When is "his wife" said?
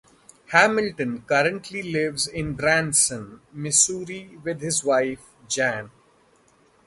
4.59-5.27